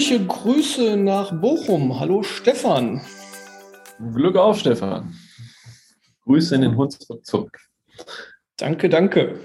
Fröhliche 0.00 0.26
Grüße 0.26 0.96
nach 0.96 1.30
Bochum. 1.42 2.00
Hallo 2.00 2.22
Stefan. 2.22 3.02
Glück 4.14 4.34
auf, 4.34 4.58
Stefan. 4.58 5.14
Grüße 6.24 6.54
in 6.54 6.62
den 6.62 6.74
Hunsrück 6.74 7.26
zurück. 7.26 7.58
Danke, 8.56 8.88
danke. 8.88 9.40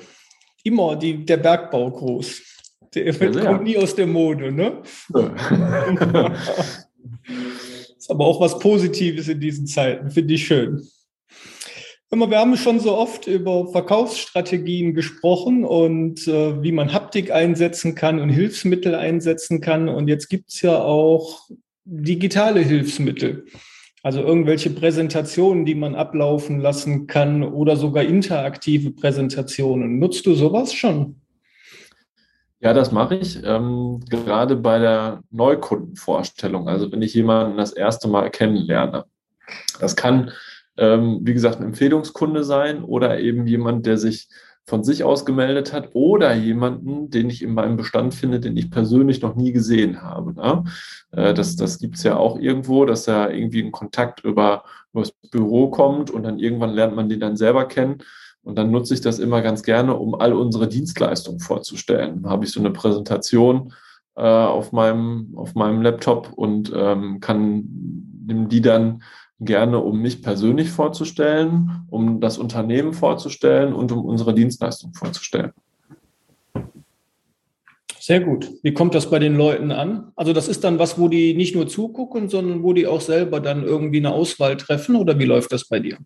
Immer 0.64 0.96
die, 0.96 1.26
der 1.26 1.36
Bergbaugruß. 1.36 2.42
Der 2.94 3.12
ja, 3.12 3.44
kommt 3.44 3.64
nie 3.64 3.76
aus 3.78 3.96
der 3.96 4.08
Mode, 4.08 4.50
ne? 4.54 4.82
ist 7.98 8.10
aber 8.10 8.26
auch 8.26 8.40
was 8.40 8.58
Positives 8.58 9.28
in 9.28 9.42
diesen 9.42 9.68
Zeiten, 9.68 10.10
finde 10.10 10.36
ich 10.36 10.48
schön. 10.48 10.88
Wir 12.16 12.40
haben 12.40 12.58
schon 12.58 12.80
so 12.80 12.96
oft 12.96 13.28
über 13.28 13.68
Verkaufsstrategien 13.68 14.94
gesprochen 14.94 15.66
und 15.66 16.28
äh, 16.28 16.62
wie 16.64 16.72
man 16.72 16.94
Haptik 16.94 17.32
einsetzen 17.32 17.96
kann 17.96 18.20
und 18.20 18.30
Hilfsmittel 18.30 18.96
einsetzen 18.96 19.62
kann. 19.62 19.90
Und 19.90 20.08
jetzt 20.08 20.30
gibt 20.30 20.50
es 20.50 20.62
ja 20.62 20.80
auch 20.80 21.50
digitale 21.84 22.62
Hilfsmittel. 22.62 23.46
Also 24.02 24.22
irgendwelche 24.22 24.70
Präsentationen, 24.70 25.66
die 25.66 25.76
man 25.76 25.96
ablaufen 25.96 26.60
lassen 26.60 27.08
kann 27.08 27.44
oder 27.44 27.76
sogar 27.76 28.04
interaktive 28.04 28.92
Präsentationen. 28.92 30.00
Nutzt 30.00 30.26
du 30.26 30.36
sowas 30.36 30.74
schon? 30.74 31.22
Ja, 32.60 32.74
das 32.74 32.92
mache 32.92 33.16
ich. 33.16 33.44
Ähm, 33.44 34.00
gerade 34.10 34.56
bei 34.56 34.80
der 34.80 35.22
Neukundenvorstellung. 35.32 36.68
Also 36.68 36.92
wenn 36.92 37.02
ich 37.02 37.14
jemanden 37.14 37.58
das 37.58 37.74
erste 37.74 38.08
Mal 38.08 38.30
kennenlerne. 38.30 39.06
Das 39.80 39.96
kann 39.96 40.32
ähm, 40.78 41.20
wie 41.24 41.34
gesagt, 41.34 41.60
ein 41.60 41.68
Empfehlungskunde 41.68 42.44
sein 42.44 42.84
oder 42.84 43.20
eben 43.20 43.48
jemand, 43.48 43.86
der 43.86 43.98
sich 43.98 44.28
von 44.68 44.84
sich 44.84 45.04
aus 45.04 45.26
gemeldet 45.26 45.74
hat 45.74 45.90
oder 45.94 46.34
jemanden, 46.34 47.12
den 47.12 47.30
ich 47.30 47.44
in 47.44 47.54
meinem 47.54 47.78
Bestand 47.78 48.16
finde, 48.16 48.40
den 48.40 48.58
ich 48.58 48.72
persönlich 48.72 49.22
noch 49.22 49.36
nie 49.36 49.52
gesehen 49.52 50.02
habe. 50.02 50.34
Ne? 50.34 50.64
Äh, 51.12 51.34
das 51.34 51.56
das 51.56 51.78
gibt 51.78 51.96
es 51.98 52.04
ja 52.04 52.18
auch 52.18 52.40
irgendwo, 52.40 52.86
dass 52.86 53.06
da 53.06 53.30
irgendwie 53.30 53.64
ein 53.64 53.72
Kontakt 53.72 54.24
über, 54.24 54.64
über 54.92 55.02
das 55.04 55.12
Büro 55.30 55.70
kommt 55.70 56.10
und 56.10 56.24
dann 56.24 56.40
irgendwann 56.40 56.74
lernt 56.74 56.96
man 56.96 57.10
den 57.10 57.20
dann 57.20 57.38
selber 57.38 57.68
kennen. 57.68 58.00
Und 58.42 58.58
dann 58.58 58.70
nutze 58.70 58.94
ich 58.94 59.02
das 59.02 59.18
immer 59.18 59.42
ganz 59.42 59.64
gerne, 59.64 59.96
um 59.96 60.14
all 60.14 60.34
unsere 60.34 60.68
Dienstleistungen 60.68 61.40
vorzustellen. 61.40 62.22
Da 62.24 62.30
habe 62.30 62.46
ich 62.46 62.52
so 62.52 62.60
eine 62.60 62.70
Präsentation 62.70 63.74
äh, 64.16 64.22
auf, 64.22 64.72
meinem, 64.72 65.34
auf 65.36 65.56
meinem 65.56 65.82
Laptop 65.82 66.32
und 66.34 66.72
ähm, 66.76 67.20
kann 67.20 67.64
die 67.68 68.62
dann 68.62 69.02
gerne, 69.40 69.80
um 69.80 70.02
mich 70.02 70.22
persönlich 70.22 70.70
vorzustellen, 70.70 71.86
um 71.90 72.22
das 72.22 72.38
Unternehmen 72.38 72.94
vorzustellen 72.94 73.74
und 73.74 73.92
um 73.92 74.06
unsere 74.06 74.34
Dienstleistung 74.34 74.94
vorzustellen. 74.94 75.52
Sehr 78.00 78.20
gut. 78.20 78.52
Wie 78.62 78.74
kommt 78.74 78.94
das 78.94 79.10
bei 79.10 79.18
den 79.18 79.36
Leuten 79.36 79.72
an? 79.72 80.12
Also 80.16 80.32
das 80.32 80.48
ist 80.48 80.64
dann 80.64 80.78
was, 80.78 81.00
wo 81.00 81.08
die 81.08 81.34
nicht 81.34 81.56
nur 81.56 81.68
zugucken, 81.68 82.30
sondern 82.30 82.62
wo 82.62 82.72
die 82.72 82.86
auch 82.86 83.02
selber 83.02 83.40
dann 83.40 83.64
irgendwie 83.64 83.98
eine 83.98 84.14
Auswahl 84.14 84.58
treffen 84.58 84.96
oder 84.96 85.18
wie 85.18 85.26
läuft 85.26 85.52
das 85.52 85.68
bei 85.68 85.80
dir? 85.80 85.98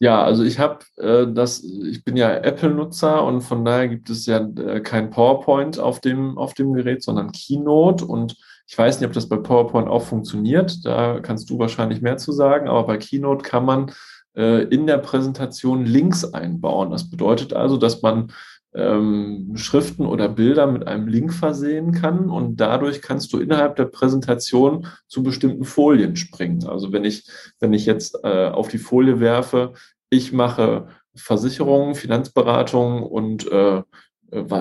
Ja, 0.00 0.24
also 0.24 0.42
ich 0.42 0.58
habe 0.58 0.80
äh, 0.96 1.26
das, 1.32 1.62
ich 1.62 2.04
bin 2.04 2.16
ja 2.16 2.34
Apple-Nutzer 2.34 3.24
und 3.24 3.42
von 3.42 3.64
daher 3.64 3.88
gibt 3.88 4.10
es 4.10 4.26
ja 4.26 4.38
äh, 4.38 4.80
kein 4.80 5.10
PowerPoint 5.10 5.78
auf 5.78 6.00
dem, 6.00 6.36
auf 6.36 6.54
dem 6.54 6.74
Gerät, 6.74 7.02
sondern 7.02 7.30
Keynote 7.32 8.04
und 8.04 8.36
ich 8.66 8.76
weiß 8.76 9.00
nicht, 9.00 9.06
ob 9.06 9.12
das 9.12 9.28
bei 9.28 9.36
PowerPoint 9.36 9.88
auch 9.88 10.02
funktioniert. 10.02 10.84
Da 10.84 11.20
kannst 11.20 11.48
du 11.50 11.58
wahrscheinlich 11.58 12.02
mehr 12.02 12.16
zu 12.16 12.32
sagen. 12.32 12.68
Aber 12.68 12.84
bei 12.84 12.96
Keynote 12.96 13.48
kann 13.48 13.64
man 13.64 13.92
äh, 14.36 14.64
in 14.64 14.86
der 14.86 14.98
Präsentation 14.98 15.84
Links 15.84 16.24
einbauen. 16.24 16.90
Das 16.90 17.08
bedeutet 17.08 17.52
also, 17.52 17.76
dass 17.76 18.02
man 18.02 18.32
ähm, 18.74 19.52
Schriften 19.54 20.04
oder 20.04 20.28
Bilder 20.28 20.66
mit 20.66 20.86
einem 20.86 21.08
Link 21.08 21.32
versehen 21.32 21.92
kann 21.92 22.28
und 22.28 22.56
dadurch 22.56 23.00
kannst 23.00 23.32
du 23.32 23.38
innerhalb 23.38 23.76
der 23.76 23.86
Präsentation 23.86 24.86
zu 25.06 25.22
bestimmten 25.22 25.64
Folien 25.64 26.14
springen. 26.16 26.66
Also 26.66 26.92
wenn 26.92 27.04
ich, 27.04 27.26
wenn 27.58 27.72
ich 27.72 27.86
jetzt 27.86 28.18
äh, 28.22 28.48
auf 28.48 28.68
die 28.68 28.78
Folie 28.78 29.18
werfe, 29.18 29.72
ich 30.10 30.32
mache 30.32 30.88
Versicherungen, 31.14 31.94
Finanzberatung 31.94 33.02
und 33.02 33.50
äh, 33.50 33.82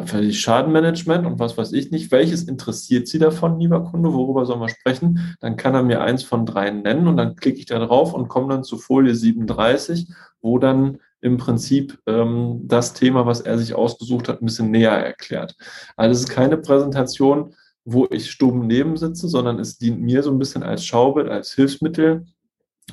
völlig 0.06 0.40
Schadenmanagement 0.40 1.26
und 1.26 1.40
was 1.40 1.58
weiß 1.58 1.74
ich 1.74 1.92
nicht. 1.92 2.12
Welches 2.12 2.44
interessiert 2.44 3.08
Sie 3.08 3.20
davon, 3.20 3.60
lieber 3.60 3.84
Kunde? 3.84 4.14
Worüber 4.14 4.46
sollen 4.46 4.62
wir 4.62 4.70
sprechen? 4.70 5.36
Dann 5.40 5.58
kann 5.58 5.74
er 5.74 5.84
mir 5.84 6.02
eins 6.02 6.24
von 6.24 6.46
drei 6.46 6.70
nennen 6.70 7.08
und 7.08 7.18
dann 7.18 7.36
klicke 7.36 7.60
ich 7.60 7.66
da 7.66 7.80
drauf 7.80 8.14
und 8.14 8.28
komme 8.28 8.50
dann 8.50 8.64
zu 8.64 8.78
Folie 8.78 9.16
37, 9.16 10.08
wo 10.42 10.60
dann 10.60 11.00
im 11.22 11.38
Prinzip 11.38 11.98
ähm, 12.06 12.62
das 12.64 12.94
Thema, 12.94 13.26
was 13.26 13.42
er 13.42 13.58
sich 13.58 13.74
ausgesucht 13.74 14.30
hat, 14.30 14.42
ein 14.42 14.46
bisschen 14.46 14.70
näher 14.70 14.92
erklärt. 14.92 15.56
Also 15.96 16.12
es 16.12 16.30
ist 16.30 16.30
keine 16.30 16.58
Präsentation, 16.58 17.56
wo 17.84 18.08
ich 18.12 18.30
stumm 18.30 18.68
neben 18.68 18.98
sitze, 18.98 19.28
sondern 19.28 19.60
es 19.60 19.78
dient 19.78 20.02
mir 20.02 20.22
so 20.22 20.32
ein 20.32 20.40
bisschen 20.40 20.64
als 20.64 20.86
Schaubild, 20.86 21.30
als 21.30 21.54
Hilfsmittel, 21.54 22.26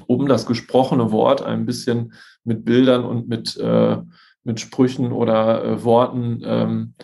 um 0.06 0.26
das 0.26 0.46
gesprochene 0.46 1.12
Wort 1.12 1.42
ein 1.42 1.66
bisschen 1.66 2.14
mit 2.44 2.64
Bildern 2.64 3.04
und 3.04 3.28
mit 3.28 3.56
äh, 3.58 3.98
mit 4.44 4.60
Sprüchen 4.60 5.12
oder 5.12 5.64
äh, 5.64 5.84
Worten 5.84 6.42
ähm, 6.44 6.94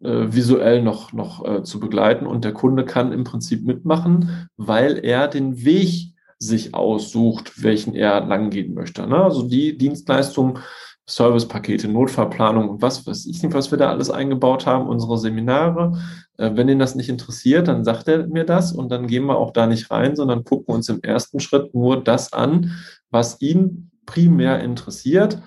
äh, 0.00 0.32
visuell 0.32 0.82
noch, 0.82 1.12
noch 1.12 1.44
äh, 1.44 1.62
zu 1.62 1.80
begleiten. 1.80 2.26
Und 2.26 2.44
der 2.44 2.52
Kunde 2.52 2.84
kann 2.84 3.12
im 3.12 3.24
Prinzip 3.24 3.64
mitmachen, 3.64 4.48
weil 4.56 5.04
er 5.04 5.28
den 5.28 5.64
Weg 5.64 6.12
sich 6.38 6.74
aussucht, 6.74 7.62
welchen 7.62 7.94
er 7.94 8.20
langgehen 8.24 8.74
möchte. 8.74 9.06
Ne? 9.06 9.16
Also 9.16 9.48
die 9.48 9.78
Dienstleistung, 9.78 10.58
Servicepakete, 11.08 11.88
Notfallplanung 11.88 12.68
und 12.68 12.82
was 12.82 13.06
weiß 13.06 13.26
ich 13.26 13.42
nicht, 13.42 13.54
was 13.54 13.70
wir 13.70 13.78
da 13.78 13.90
alles 13.90 14.10
eingebaut 14.10 14.66
haben, 14.66 14.88
unsere 14.88 15.18
Seminare. 15.18 15.92
Äh, 16.36 16.50
wenn 16.54 16.68
ihn 16.68 16.78
das 16.78 16.94
nicht 16.94 17.08
interessiert, 17.08 17.68
dann 17.68 17.84
sagt 17.84 18.08
er 18.08 18.26
mir 18.26 18.44
das 18.44 18.72
und 18.72 18.90
dann 18.90 19.06
gehen 19.06 19.24
wir 19.24 19.38
auch 19.38 19.52
da 19.52 19.66
nicht 19.66 19.90
rein, 19.90 20.14
sondern 20.14 20.44
gucken 20.44 20.74
uns 20.74 20.88
im 20.88 21.00
ersten 21.02 21.40
Schritt 21.40 21.74
nur 21.74 22.02
das 22.02 22.32
an, 22.32 22.72
was 23.10 23.40
ihn 23.40 23.90
primär 24.04 24.60
interessiert 24.60 25.40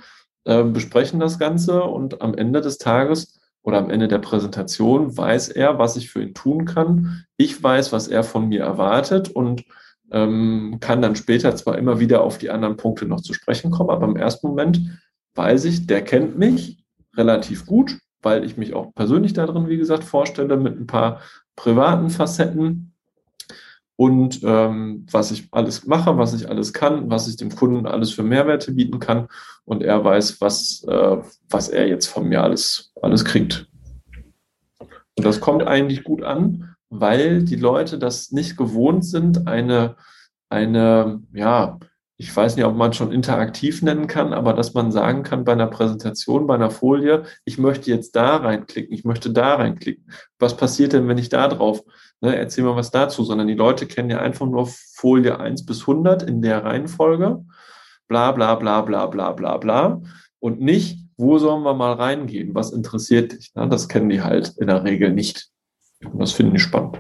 äh, 0.46 0.64
besprechen 0.64 1.20
das 1.20 1.40
Ganze 1.40 1.84
und 1.84 2.22
am 2.22 2.34
Ende 2.34 2.62
des 2.62 2.78
Tages 2.78 3.40
oder 3.62 3.78
am 3.78 3.90
Ende 3.90 4.08
der 4.08 4.20
Präsentation 4.20 5.18
weiß 5.18 5.50
er, 5.50 5.80
was 5.80 5.96
ich 5.96 6.10
für 6.10 6.22
ihn 6.22 6.34
tun 6.34 6.66
kann. 6.66 7.26
Ich 7.38 7.62
weiß, 7.62 7.92
was 7.92 8.08
er 8.08 8.24
von 8.24 8.48
mir 8.48 8.62
erwartet 8.62 9.30
und 9.30 9.64
ähm, 10.12 10.78
kann 10.80 11.02
dann 11.02 11.16
später 11.16 11.56
zwar 11.56 11.78
immer 11.78 12.00
wieder 12.00 12.24
auf 12.24 12.38
die 12.38 12.50
anderen 12.50 12.78
Punkte 12.78 13.06
noch 13.06 13.22
zu 13.22 13.34
sprechen 13.34 13.72
kommen, 13.72 13.90
aber 13.90 14.08
im 14.08 14.16
ersten 14.16 14.48
Moment 14.48 14.82
weiß 15.36 15.66
ich, 15.66 15.88
der 15.88 16.04
kennt 16.04 16.38
mich 16.38 16.84
relativ 17.16 17.66
gut, 17.66 18.00
weil 18.22 18.44
ich 18.44 18.58
mich 18.58 18.74
auch 18.74 18.94
persönlich 18.96 19.34
darin, 19.34 19.68
wie 19.68 19.78
gesagt, 19.78 20.04
vorstelle 20.04 20.58
mit 20.58 20.80
ein 20.80 20.88
paar 20.88 21.22
privaten 21.56 22.10
Facetten 22.10 22.89
und 24.00 24.40
ähm, 24.46 25.06
was 25.12 25.30
ich 25.30 25.50
alles 25.52 25.86
mache, 25.86 26.18
was 26.18 26.34
ich 26.34 26.48
alles 26.48 26.72
kann, 26.72 27.12
was 27.12 27.28
ich 27.28 27.36
dem 27.36 27.54
Kunden 27.54 27.86
alles 27.86 28.12
für 28.12 28.24
Mehrwerte 28.24 28.72
bieten 28.72 29.00
kann 29.00 29.28
und 29.66 29.84
er 29.84 30.02
weiß, 30.02 30.40
was, 30.40 30.86
äh, 30.88 31.18
was 31.50 31.68
er 31.68 31.86
jetzt 31.90 32.06
von 32.06 32.30
mir 32.30 32.42
alles, 32.42 32.94
alles 33.02 33.26
kriegt. 33.26 33.68
Und 34.80 35.26
das 35.26 35.42
kommt 35.42 35.64
eigentlich 35.64 36.06
gut 36.06 36.24
an, 36.24 36.76
weil 36.90 37.44
die 37.44 37.58
Leute 37.58 38.00
das 38.00 38.32
nicht 38.32 38.56
gewohnt 38.56 39.04
sind, 39.04 39.50
eine, 39.50 39.98
eine, 40.48 41.22
ja, 41.34 41.78
ich 42.22 42.36
weiß 42.36 42.58
nicht, 42.58 42.66
ob 42.66 42.76
man 42.76 42.92
schon 42.92 43.14
interaktiv 43.14 43.82
nennen 43.82 44.08
kann, 44.08 44.34
aber 44.34 44.52
dass 44.52 44.74
man 44.74 44.92
sagen 44.92 45.24
kann 45.24 45.46
bei 45.46 45.54
einer 45.54 45.68
Präsentation, 45.68 46.48
bei 46.48 46.56
einer 46.56 46.70
Folie, 46.70 47.24
ich 47.46 47.58
möchte 47.58 47.90
jetzt 47.90 48.14
da 48.18 48.36
reinklicken, 48.36 48.94
ich 48.94 49.06
möchte 49.06 49.32
da 49.32 49.56
reinklicken. 49.56 50.12
Was 50.38 50.58
passiert 50.58 50.92
denn, 50.92 51.08
wenn 51.08 51.18
ich 51.18 51.30
da 51.30 51.48
drauf 51.48 51.82
ne, 52.20 52.36
erzähl 52.36 52.66
mal 52.66 52.76
was 52.76 52.92
dazu, 52.92 53.24
sondern 53.24 53.48
die 53.48 53.54
Leute 53.54 53.88
kennen 53.88 54.10
ja 54.10 54.20
einfach 54.20 54.46
nur 54.46 54.68
Folie 54.68 55.40
1 55.40 55.66
bis 55.66 55.80
100 55.80 56.24
in 56.24 56.42
der 56.42 56.66
Reihenfolge, 56.66 57.46
bla 58.10 58.34
bla 58.34 58.56
bla 58.56 58.82
bla 58.82 59.06
bla 59.06 59.32
bla 59.32 59.56
bla 59.56 60.02
und 60.40 60.60
nicht, 60.60 61.00
wo 61.16 61.38
sollen 61.38 61.64
wir 61.64 61.74
mal 61.74 61.94
reingehen, 61.94 62.54
was 62.54 62.72
interessiert 62.72 63.32
dich. 63.32 63.56
Ne? 63.56 63.70
Das 63.70 63.88
kennen 63.88 64.10
die 64.10 64.22
halt 64.22 64.56
in 64.58 64.68
der 64.68 64.84
Regel 64.84 65.14
nicht. 65.14 65.48
Und 66.04 66.20
das 66.20 66.34
finde 66.34 66.58
ich 66.58 66.64
spannend. 66.64 67.00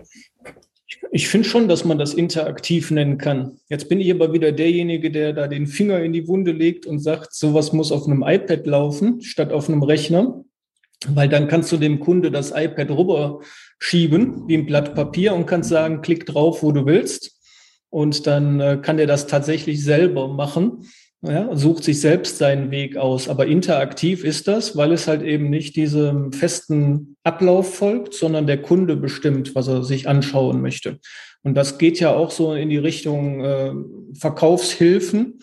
Ich 1.11 1.27
finde 1.27 1.47
schon, 1.47 1.67
dass 1.67 1.85
man 1.85 1.97
das 1.97 2.13
interaktiv 2.13 2.91
nennen 2.91 3.17
kann. 3.17 3.59
Jetzt 3.69 3.89
bin 3.89 3.99
ich 3.99 4.11
aber 4.11 4.33
wieder 4.33 4.51
derjenige, 4.51 5.11
der 5.11 5.33
da 5.33 5.47
den 5.47 5.65
Finger 5.65 6.01
in 6.01 6.13
die 6.13 6.27
Wunde 6.27 6.51
legt 6.51 6.85
und 6.85 6.99
sagt, 6.99 7.33
sowas 7.33 7.73
muss 7.73 7.91
auf 7.91 8.05
einem 8.05 8.23
iPad 8.25 8.67
laufen 8.67 9.21
statt 9.21 9.51
auf 9.51 9.69
einem 9.69 9.81
Rechner, 9.81 10.43
weil 11.07 11.29
dann 11.29 11.47
kannst 11.47 11.71
du 11.71 11.77
dem 11.77 11.99
Kunde 11.99 12.31
das 12.31 12.51
iPad 12.51 12.91
rüber 12.91 13.41
schieben, 13.79 14.47
wie 14.47 14.57
ein 14.57 14.65
Blatt 14.65 14.93
Papier 14.93 15.33
und 15.33 15.45
kannst 15.45 15.69
sagen, 15.69 16.01
klick 16.01 16.25
drauf, 16.25 16.61
wo 16.61 16.71
du 16.71 16.85
willst. 16.85 17.39
Und 17.89 18.27
dann 18.27 18.59
äh, 18.59 18.79
kann 18.81 18.97
der 18.97 19.07
das 19.07 19.25
tatsächlich 19.25 19.83
selber 19.83 20.27
machen. 20.27 20.85
Ja, 21.21 21.53
sucht 21.53 21.83
sich 21.83 21.99
selbst 21.99 22.37
seinen 22.37 22.71
Weg 22.71 22.95
aus. 22.95 23.27
Aber 23.27 23.45
interaktiv 23.45 24.23
ist 24.23 24.47
das, 24.47 24.77
weil 24.77 24.93
es 24.93 25.07
halt 25.07 25.21
eben 25.21 25.49
nicht 25.49 25.75
diesem 25.75 26.31
festen 26.31 27.17
Ablauf 27.23 27.75
folgt, 27.75 28.13
sondern 28.13 28.47
der 28.47 28.61
Kunde 28.61 28.95
bestimmt, 28.95 29.53
was 29.53 29.67
er 29.67 29.83
sich 29.83 30.07
anschauen 30.07 30.61
möchte. 30.61 30.99
Und 31.43 31.55
das 31.55 31.77
geht 31.77 31.99
ja 31.99 32.13
auch 32.13 32.31
so 32.31 32.53
in 32.53 32.69
die 32.69 32.77
Richtung 32.77 33.43
äh, 33.43 33.73
Verkaufshilfen. 34.17 35.39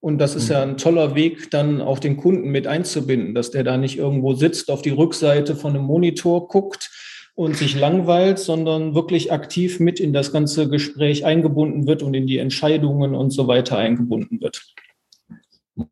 Und 0.00 0.18
das 0.18 0.34
ist 0.34 0.48
ja 0.48 0.64
mhm. 0.64 0.72
ein 0.72 0.76
toller 0.78 1.14
Weg, 1.14 1.50
dann 1.50 1.82
auch 1.82 1.98
den 1.98 2.16
Kunden 2.16 2.50
mit 2.50 2.66
einzubinden, 2.66 3.34
dass 3.34 3.50
der 3.50 3.64
da 3.64 3.76
nicht 3.76 3.98
irgendwo 3.98 4.34
sitzt, 4.34 4.70
auf 4.70 4.80
die 4.80 4.90
Rückseite 4.90 5.56
von 5.56 5.74
einem 5.74 5.84
Monitor 5.84 6.48
guckt 6.48 6.90
und 7.34 7.56
sich 7.56 7.78
langweilt, 7.78 8.38
sondern 8.38 8.94
wirklich 8.94 9.30
aktiv 9.30 9.78
mit 9.78 10.00
in 10.00 10.12
das 10.12 10.32
ganze 10.32 10.68
Gespräch 10.70 11.26
eingebunden 11.26 11.86
wird 11.86 12.02
und 12.02 12.14
in 12.14 12.26
die 12.26 12.38
Entscheidungen 12.38 13.14
und 13.14 13.30
so 13.30 13.46
weiter 13.46 13.76
eingebunden 13.76 14.40
wird. 14.40 14.72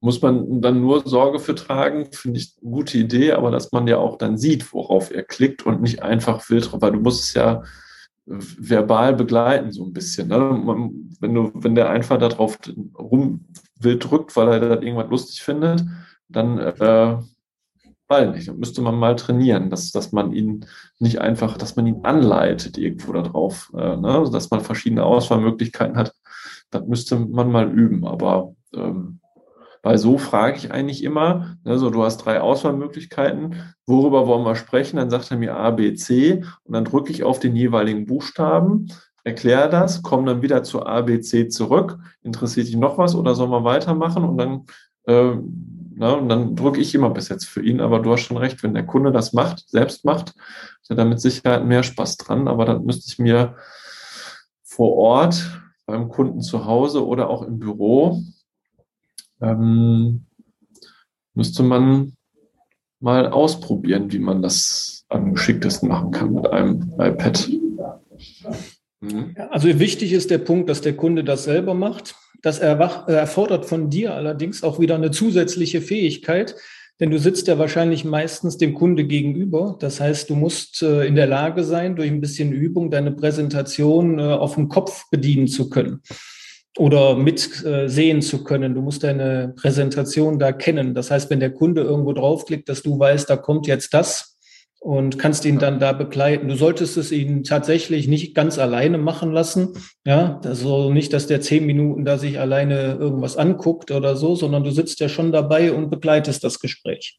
Muss 0.00 0.20
man 0.20 0.60
dann 0.60 0.80
nur 0.80 1.06
Sorge 1.06 1.38
für 1.38 1.54
tragen, 1.54 2.06
finde 2.12 2.40
ich 2.40 2.54
eine 2.60 2.70
gute 2.70 2.98
Idee, 2.98 3.32
aber 3.32 3.50
dass 3.50 3.72
man 3.72 3.86
ja 3.86 3.98
auch 3.98 4.18
dann 4.18 4.36
sieht, 4.36 4.72
worauf 4.72 5.12
er 5.12 5.22
klickt 5.22 5.64
und 5.64 5.80
nicht 5.80 6.02
einfach 6.02 6.44
drauf, 6.44 6.80
weil 6.80 6.92
du 6.92 7.00
musst 7.00 7.24
es 7.24 7.34
ja 7.34 7.62
verbal 8.26 9.14
begleiten, 9.14 9.70
so 9.70 9.84
ein 9.84 9.92
bisschen. 9.92 10.28
Ne? 10.28 10.38
Man, 10.38 11.10
wenn, 11.20 11.34
du, 11.34 11.52
wenn 11.54 11.74
der 11.76 11.90
einfach 11.90 12.18
darauf 12.18 12.58
rum 12.98 13.46
wild 13.78 14.10
drückt, 14.10 14.34
weil 14.36 14.48
er 14.48 14.60
das 14.60 14.82
irgendwas 14.82 15.10
lustig 15.10 15.42
findet, 15.42 15.84
dann 16.28 16.58
äh, 16.58 17.18
weil 18.08 18.30
nicht. 18.30 18.48
Dann 18.48 18.58
müsste 18.58 18.82
man 18.82 18.96
mal 18.96 19.16
trainieren, 19.16 19.70
dass, 19.70 19.90
dass 19.90 20.12
man 20.12 20.32
ihn 20.32 20.66
nicht 20.98 21.20
einfach, 21.20 21.56
dass 21.56 21.76
man 21.76 21.86
ihn 21.86 22.04
anleitet 22.04 22.78
irgendwo 22.78 23.12
darauf, 23.12 23.72
äh, 23.76 23.96
ne? 23.96 24.28
Dass 24.32 24.50
man 24.50 24.60
verschiedene 24.60 25.04
Auswahlmöglichkeiten 25.04 25.96
hat. 25.96 26.14
Das 26.70 26.86
müsste 26.86 27.16
man 27.18 27.50
mal 27.50 27.70
üben. 27.70 28.06
Aber 28.06 28.54
ähm, 28.74 29.20
weil 29.86 29.98
so 29.98 30.18
frage 30.18 30.56
ich 30.56 30.72
eigentlich 30.72 31.04
immer, 31.04 31.58
ne, 31.62 31.78
so 31.78 31.90
du 31.90 32.02
hast 32.02 32.18
drei 32.18 32.40
Auswahlmöglichkeiten, 32.40 33.54
worüber 33.86 34.26
wollen 34.26 34.44
wir 34.44 34.56
sprechen? 34.56 34.96
Dann 34.96 35.10
sagt 35.10 35.30
er 35.30 35.36
mir 35.36 35.56
A, 35.56 35.70
B, 35.70 35.94
C 35.94 36.42
und 36.64 36.72
dann 36.72 36.84
drücke 36.84 37.12
ich 37.12 37.22
auf 37.22 37.38
den 37.38 37.54
jeweiligen 37.54 38.04
Buchstaben, 38.04 38.88
erkläre 39.22 39.70
das, 39.70 40.02
komme 40.02 40.26
dann 40.26 40.42
wieder 40.42 40.64
zu 40.64 40.84
A, 40.84 41.02
B, 41.02 41.20
C 41.20 41.46
zurück. 41.46 41.98
Interessiert 42.22 42.66
dich 42.66 42.76
noch 42.76 42.98
was 42.98 43.14
oder 43.14 43.36
sollen 43.36 43.52
wir 43.52 43.62
weitermachen? 43.62 44.24
Und 44.24 44.38
dann 44.38 44.64
äh, 45.04 45.36
Ne? 45.98 46.14
Und 46.14 46.28
dann 46.28 46.56
drücke 46.56 46.80
ich 46.80 46.94
immer 46.94 47.08
bis 47.08 47.30
jetzt 47.30 47.46
für 47.46 47.62
ihn, 47.62 47.80
aber 47.80 48.00
du 48.00 48.12
hast 48.12 48.20
schon 48.20 48.36
recht, 48.36 48.62
wenn 48.62 48.74
der 48.74 48.84
Kunde 48.84 49.12
das 49.12 49.32
macht, 49.32 49.66
selbst 49.70 50.04
macht, 50.04 50.34
ist 50.82 50.90
er 50.90 50.96
da 50.96 51.06
mit 51.06 51.22
Sicherheit 51.22 51.64
mehr 51.64 51.82
Spaß 51.82 52.18
dran. 52.18 52.48
Aber 52.48 52.66
dann 52.66 52.84
müsste 52.84 53.06
ich 53.08 53.18
mir 53.18 53.54
vor 54.62 54.94
Ort 54.96 55.62
beim 55.86 56.08
Kunden 56.08 56.42
zu 56.42 56.66
Hause 56.66 57.06
oder 57.06 57.30
auch 57.30 57.40
im 57.40 57.58
Büro 57.58 58.20
ähm, 59.40 60.26
müsste 61.34 61.62
man 61.62 62.12
mal 63.00 63.28
ausprobieren, 63.28 64.10
wie 64.12 64.18
man 64.18 64.42
das 64.42 65.04
am 65.08 65.34
geschicktesten 65.34 65.88
machen 65.88 66.10
kann 66.10 66.34
mit 66.34 66.46
einem 66.46 66.92
iPad. 66.98 67.48
Mhm. 69.00 69.36
Also 69.50 69.78
wichtig 69.78 70.12
ist 70.12 70.30
der 70.30 70.38
Punkt, 70.38 70.68
dass 70.68 70.80
der 70.80 70.96
Kunde 70.96 71.22
das 71.22 71.44
selber 71.44 71.74
macht. 71.74 72.14
Das 72.42 72.58
erfordert 72.58 73.66
von 73.66 73.90
dir 73.90 74.14
allerdings 74.14 74.62
auch 74.62 74.78
wieder 74.80 74.94
eine 74.94 75.10
zusätzliche 75.10 75.80
Fähigkeit, 75.80 76.54
denn 77.00 77.10
du 77.10 77.18
sitzt 77.18 77.48
ja 77.48 77.58
wahrscheinlich 77.58 78.04
meistens 78.04 78.56
dem 78.56 78.74
Kunde 78.74 79.04
gegenüber. 79.04 79.76
Das 79.80 80.00
heißt, 80.00 80.30
du 80.30 80.36
musst 80.36 80.82
äh, 80.82 81.06
in 81.06 81.14
der 81.14 81.26
Lage 81.26 81.64
sein, 81.64 81.96
durch 81.96 82.08
ein 82.10 82.20
bisschen 82.20 82.52
Übung 82.52 82.90
deine 82.90 83.12
Präsentation 83.12 84.18
äh, 84.18 84.22
auf 84.22 84.54
dem 84.54 84.68
Kopf 84.68 85.10
bedienen 85.10 85.48
zu 85.48 85.68
können 85.68 86.00
oder 86.76 87.16
mitsehen 87.16 88.18
äh, 88.18 88.20
zu 88.20 88.44
können. 88.44 88.74
Du 88.74 88.82
musst 88.82 89.02
deine 89.02 89.54
Präsentation 89.56 90.38
da 90.38 90.52
kennen. 90.52 90.94
Das 90.94 91.10
heißt, 91.10 91.30
wenn 91.30 91.40
der 91.40 91.52
Kunde 91.52 91.82
irgendwo 91.82 92.12
draufklickt, 92.12 92.68
dass 92.68 92.82
du 92.82 92.98
weißt, 92.98 93.28
da 93.30 93.36
kommt 93.36 93.66
jetzt 93.66 93.94
das, 93.94 94.36
und 94.86 95.18
kannst 95.18 95.44
ihn 95.44 95.58
dann 95.58 95.80
da 95.80 95.92
begleiten. 95.92 96.46
Du 96.46 96.54
solltest 96.54 96.96
es 96.96 97.10
ihn 97.10 97.42
tatsächlich 97.42 98.06
nicht 98.06 98.36
ganz 98.36 98.56
alleine 98.56 98.98
machen 98.98 99.32
lassen. 99.32 99.70
Ja, 100.04 100.40
also 100.44 100.92
nicht, 100.92 101.12
dass 101.12 101.26
der 101.26 101.40
zehn 101.40 101.66
Minuten 101.66 102.04
da 102.04 102.18
sich 102.18 102.38
alleine 102.38 102.94
irgendwas 102.94 103.36
anguckt 103.36 103.90
oder 103.90 104.14
so, 104.14 104.36
sondern 104.36 104.62
du 104.62 104.70
sitzt 104.70 105.00
ja 105.00 105.08
schon 105.08 105.32
dabei 105.32 105.72
und 105.72 105.90
begleitest 105.90 106.44
das 106.44 106.60
Gespräch. 106.60 107.18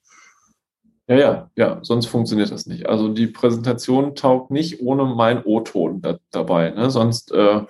Ja, 1.09 1.15
ja, 1.15 1.51
ja, 1.57 1.79
sonst 1.81 2.05
funktioniert 2.05 2.51
das 2.51 2.67
nicht. 2.67 2.87
Also 2.87 3.09
die 3.09 3.27
Präsentation 3.27 4.15
taugt 4.15 4.49
nicht 4.49 4.81
ohne 4.81 5.03
mein 5.03 5.43
O-Ton 5.43 6.01
da, 6.01 6.19
dabei. 6.31 6.69
Ne? 6.69 6.89
Sonst 6.89 7.33
äh, 7.33 7.61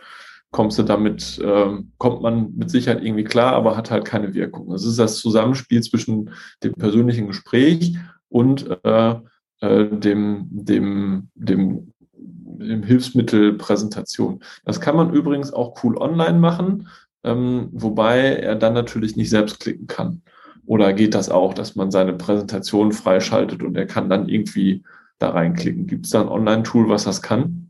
kommst 0.51 0.79
du 0.79 0.83
damit, 0.83 1.39
äh, 1.39 1.77
kommt 1.97 2.21
man 2.21 2.55
mit 2.55 2.69
Sicherheit 2.69 3.03
irgendwie 3.03 3.23
klar, 3.23 3.53
aber 3.53 3.75
hat 3.75 3.91
halt 3.91 4.05
keine 4.05 4.33
Wirkung. 4.33 4.69
Das 4.69 4.85
ist 4.85 4.97
das 4.97 5.19
Zusammenspiel 5.19 5.81
zwischen 5.81 6.31
dem 6.63 6.73
persönlichen 6.73 7.27
Gespräch 7.27 7.97
und 8.29 8.67
äh, 8.83 9.15
äh, 9.61 9.85
dem, 9.87 10.47
dem, 10.49 11.29
dem, 11.35 11.93
dem 12.13 12.83
Hilfsmittel 12.83 13.53
Präsentation. 13.53 14.41
Das 14.65 14.79
kann 14.79 14.95
man 14.95 15.13
übrigens 15.13 15.51
auch 15.51 15.83
cool 15.83 15.97
online 15.97 16.39
machen, 16.39 16.87
ähm, 17.23 17.69
wobei 17.71 18.19
er 18.37 18.55
dann 18.55 18.73
natürlich 18.73 19.15
nicht 19.15 19.29
selbst 19.29 19.59
klicken 19.59 19.87
kann. 19.87 20.21
Oder 20.65 20.93
geht 20.93 21.15
das 21.15 21.29
auch, 21.29 21.53
dass 21.53 21.75
man 21.75 21.91
seine 21.91 22.13
Präsentation 22.13 22.91
freischaltet 22.91 23.63
und 23.63 23.77
er 23.77 23.85
kann 23.85 24.09
dann 24.09 24.27
irgendwie 24.27 24.83
da 25.17 25.29
reinklicken? 25.29 25.87
Gibt 25.87 26.05
es 26.05 26.11
da 26.11 26.21
ein 26.21 26.27
Online-Tool, 26.27 26.89
was 26.89 27.05
das 27.05 27.21
kann? 27.21 27.66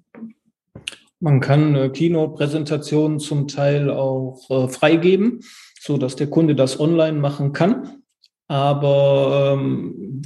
Man 1.19 1.39
kann 1.39 1.75
äh, 1.75 1.89
Keynote-Präsentationen 1.89 3.19
zum 3.19 3.47
Teil 3.47 3.89
auch 3.89 4.49
äh, 4.49 4.67
freigeben, 4.67 5.41
so 5.79 5.97
dass 5.97 6.15
der 6.15 6.27
Kunde 6.27 6.55
das 6.55 6.79
online 6.79 7.17
machen 7.17 7.53
kann. 7.53 8.03
Aber 8.47 9.57
ähm, 9.57 10.23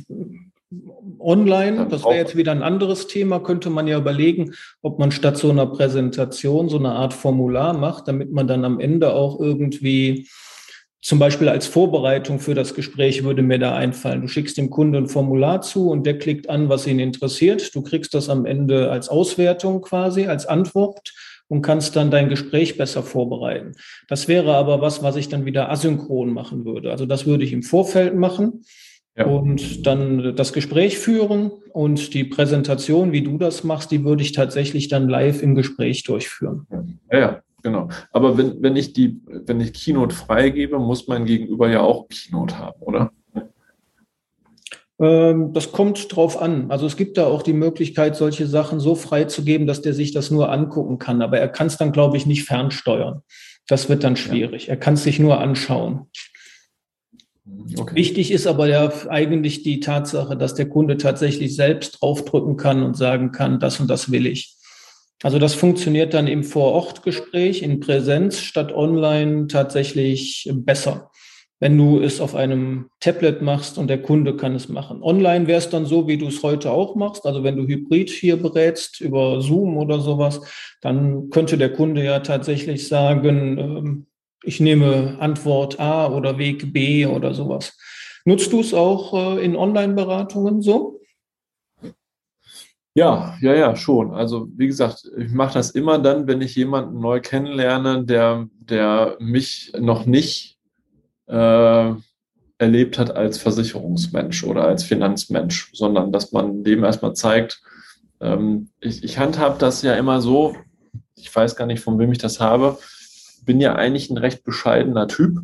online, 1.19 1.87
das 1.87 2.03
wäre 2.03 2.15
jetzt 2.15 2.35
wieder 2.35 2.51
ein 2.51 2.63
anderes 2.63 3.07
Thema, 3.07 3.39
könnte 3.39 3.69
man 3.69 3.87
ja 3.87 3.97
überlegen, 3.97 4.53
ob 4.81 4.99
man 4.99 5.11
statt 5.11 5.37
so 5.37 5.49
einer 5.49 5.65
Präsentation 5.65 6.69
so 6.69 6.77
eine 6.77 6.91
Art 6.91 7.13
Formular 7.13 7.73
macht, 7.73 8.07
damit 8.07 8.31
man 8.31 8.47
dann 8.47 8.65
am 8.65 8.79
Ende 8.79 9.13
auch 9.13 9.39
irgendwie 9.39 10.27
zum 11.01 11.19
Beispiel 11.19 11.49
als 11.49 11.67
Vorbereitung 11.67 12.39
für 12.39 12.53
das 12.53 12.73
Gespräch 12.73 13.23
würde 13.23 13.41
mir 13.41 13.59
da 13.59 13.75
einfallen. 13.75 14.21
Du 14.21 14.27
schickst 14.27 14.57
dem 14.57 14.69
Kunden 14.69 14.95
ein 14.95 15.07
Formular 15.07 15.61
zu 15.61 15.89
und 15.89 16.05
der 16.05 16.19
klickt 16.19 16.49
an, 16.49 16.69
was 16.69 16.85
ihn 16.87 16.99
interessiert. 16.99 17.73
Du 17.75 17.81
kriegst 17.81 18.13
das 18.13 18.29
am 18.29 18.45
Ende 18.45 18.91
als 18.91 19.09
Auswertung 19.09 19.81
quasi, 19.81 20.27
als 20.27 20.45
Antwort 20.45 21.13
und 21.47 21.61
kannst 21.61 21.95
dann 21.95 22.11
dein 22.11 22.29
Gespräch 22.29 22.77
besser 22.77 23.03
vorbereiten. 23.03 23.73
Das 24.07 24.27
wäre 24.27 24.55
aber 24.55 24.81
was, 24.81 25.01
was 25.01 25.15
ich 25.15 25.27
dann 25.27 25.45
wieder 25.45 25.71
asynchron 25.71 26.31
machen 26.31 26.65
würde. 26.65 26.91
Also 26.91 27.05
das 27.05 27.25
würde 27.25 27.43
ich 27.43 27.53
im 27.53 27.63
Vorfeld 27.63 28.15
machen 28.15 28.63
ja. 29.17 29.25
Und 29.25 29.85
dann 29.85 30.35
das 30.37 30.53
Gespräch 30.53 30.97
führen 30.97 31.51
und 31.73 32.13
die 32.13 32.23
Präsentation, 32.23 33.11
wie 33.11 33.21
du 33.21 33.37
das 33.37 33.63
machst, 33.65 33.91
die 33.91 34.05
würde 34.05 34.23
ich 34.23 34.31
tatsächlich 34.31 34.87
dann 34.87 35.09
live 35.09 35.43
im 35.43 35.53
Gespräch 35.53 36.03
durchführen. 36.03 36.65
Ja, 37.11 37.19
ja 37.19 37.41
genau. 37.61 37.89
Aber 38.11 38.37
wenn, 38.37 38.61
wenn 38.61 38.75
ich 38.75 38.93
die, 38.93 39.21
wenn 39.25 39.61
ich 39.61 39.73
Keynote 39.73 40.15
freigebe, 40.15 40.79
muss 40.79 41.07
mein 41.07 41.25
Gegenüber 41.25 41.69
ja 41.69 41.81
auch 41.81 42.07
Keynote 42.09 42.57
haben, 42.57 42.81
oder? 42.81 43.11
Ähm, 45.01 45.51
das 45.53 45.71
kommt 45.71 46.15
drauf 46.15 46.39
an. 46.39 46.69
Also 46.69 46.85
es 46.85 46.95
gibt 46.95 47.17
da 47.17 47.25
auch 47.25 47.41
die 47.41 47.53
Möglichkeit, 47.53 48.15
solche 48.15 48.45
Sachen 48.45 48.79
so 48.79 48.93
freizugeben, 48.95 49.65
dass 49.65 49.81
der 49.81 49.93
sich 49.93 50.11
das 50.11 50.29
nur 50.29 50.51
angucken 50.51 50.99
kann. 50.99 51.21
Aber 51.21 51.39
er 51.39 51.47
kann 51.49 51.67
es 51.67 51.77
dann, 51.77 51.91
glaube 51.91 52.17
ich, 52.17 52.27
nicht 52.27 52.43
fernsteuern. 52.43 53.23
Das 53.67 53.89
wird 53.89 54.03
dann 54.03 54.15
schwierig. 54.15 54.67
Ja. 54.67 54.73
Er 54.73 54.77
kann 54.77 54.93
es 54.93 55.03
sich 55.03 55.17
nur 55.17 55.39
anschauen. 55.39 56.07
Okay. 57.77 57.95
Wichtig 57.95 58.31
ist 58.31 58.45
aber 58.45 58.67
ja 58.67 58.91
eigentlich 59.09 59.63
die 59.63 59.79
Tatsache, 59.79 60.37
dass 60.37 60.53
der 60.53 60.69
Kunde 60.69 60.97
tatsächlich 60.97 61.55
selbst 61.55 62.01
draufdrücken 62.01 62.55
kann 62.55 62.83
und 62.83 62.95
sagen 62.95 63.31
kann, 63.31 63.59
das 63.59 63.79
und 63.79 63.89
das 63.89 64.11
will 64.11 64.27
ich. 64.27 64.55
Also 65.23 65.37
das 65.37 65.53
funktioniert 65.53 66.13
dann 66.13 66.27
im 66.27 66.43
Vorortgespräch 66.43 67.61
in 67.61 67.79
Präsenz 67.79 68.39
statt 68.39 68.73
online 68.73 69.47
tatsächlich 69.47 70.49
besser, 70.51 71.11
wenn 71.59 71.77
du 71.77 71.99
es 71.99 72.19
auf 72.19 72.33
einem 72.33 72.89
Tablet 72.99 73.41
machst 73.41 73.77
und 73.77 73.87
der 73.87 74.01
Kunde 74.01 74.35
kann 74.35 74.55
es 74.55 74.67
machen. 74.67 75.03
Online 75.03 75.45
wäre 75.45 75.59
es 75.59 75.69
dann 75.69 75.85
so, 75.85 76.07
wie 76.07 76.17
du 76.17 76.27
es 76.27 76.41
heute 76.41 76.71
auch 76.71 76.95
machst. 76.95 77.25
Also 77.27 77.43
wenn 77.43 77.55
du 77.55 77.67
Hybrid 77.67 78.09
hier 78.09 78.41
berätst 78.41 78.99
über 78.99 79.41
Zoom 79.41 79.77
oder 79.77 79.99
sowas, 79.99 80.41
dann 80.81 81.29
könnte 81.29 81.57
der 81.57 81.71
Kunde 81.71 82.03
ja 82.03 82.19
tatsächlich 82.21 82.87
sagen, 82.87 83.57
ähm, 83.59 84.05
ich 84.43 84.59
nehme 84.59 85.17
Antwort 85.19 85.79
A 85.79 86.11
oder 86.11 86.39
Weg 86.39 86.73
B 86.73 87.05
oder 87.05 87.35
sowas. 87.35 87.77
Nutzt 88.25 88.51
du 88.53 88.59
es 88.59 88.73
auch 88.73 89.37
äh, 89.37 89.45
in 89.45 89.55
Online-Beratungen 89.55 90.61
so? 90.63 91.00
Ja, 92.93 93.37
ja, 93.39 93.53
ja, 93.53 93.75
schon. 93.75 94.13
Also 94.13 94.49
wie 94.57 94.67
gesagt, 94.67 95.09
ich 95.17 95.31
mache 95.31 95.53
das 95.53 95.71
immer 95.71 95.97
dann, 95.97 96.27
wenn 96.27 96.41
ich 96.41 96.55
jemanden 96.55 96.99
neu 96.99 97.21
kennenlerne, 97.21 98.03
der, 98.03 98.47
der 98.59 99.15
mich 99.19 99.71
noch 99.79 100.05
nicht 100.05 100.59
äh, 101.27 101.93
erlebt 102.57 102.99
hat 102.99 103.15
als 103.15 103.37
Versicherungsmensch 103.37 104.43
oder 104.43 104.65
als 104.65 104.83
Finanzmensch, 104.83 105.71
sondern 105.73 106.11
dass 106.11 106.33
man 106.33 106.65
dem 106.65 106.83
erstmal 106.83 107.13
zeigt, 107.13 107.61
ähm, 108.19 108.69
ich, 108.81 109.03
ich 109.03 109.17
handhabe 109.17 109.57
das 109.57 109.81
ja 109.83 109.95
immer 109.95 110.19
so, 110.19 110.55
ich 111.15 111.33
weiß 111.33 111.55
gar 111.55 111.65
nicht, 111.67 111.81
von 111.81 111.97
wem 111.97 112.11
ich 112.11 112.17
das 112.17 112.41
habe, 112.41 112.77
bin 113.45 113.61
ja 113.61 113.75
eigentlich 113.75 114.09
ein 114.09 114.17
recht 114.17 114.43
bescheidener 114.43 115.07
Typ. 115.07 115.39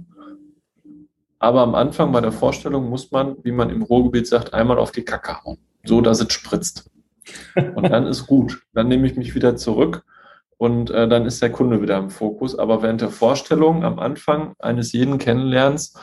Aber 1.40 1.62
am 1.62 1.76
Anfang 1.76 2.12
bei 2.12 2.20
der 2.20 2.32
Vorstellung 2.32 2.90
muss 2.90 3.12
man, 3.12 3.38
wie 3.44 3.52
man 3.52 3.70
im 3.70 3.84
Ruhrgebiet 3.84 4.28
sagt, 4.28 4.54
einmal 4.54 4.80
auf 4.80 4.92
die 4.92 5.04
Kacke 5.04 5.44
hauen. 5.44 5.58
So, 5.86 6.02
dass 6.02 6.20
es 6.20 6.34
spritzt. 6.34 6.90
Und 7.76 7.90
dann 7.90 8.08
ist 8.08 8.28
gut. 8.28 8.62
Dann 8.74 8.88
nehme 8.88 9.08
ich 9.08 9.16
mich 9.16 9.36
wieder 9.36 9.56
zurück 9.56 10.04
und 10.58 10.90
äh, 10.90 11.08
dann 11.08 11.26
ist 11.26 11.42
der 11.42 11.52
Kunde 11.52 11.82
wieder 11.82 11.98
im 11.98 12.10
Fokus. 12.10 12.58
Aber 12.58 12.82
während 12.82 13.02
der 13.02 13.10
Vorstellung 13.10 13.84
am 13.84 14.00
Anfang 14.00 14.54
eines 14.60 14.92
jeden 14.92 15.18
Kennenlernens 15.18 15.94